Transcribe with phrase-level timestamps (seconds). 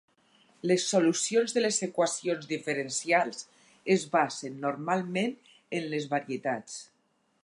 [0.69, 3.45] Les solucions de les equacions diferencials
[3.97, 5.37] es basen normalment
[5.81, 6.79] en les varietats.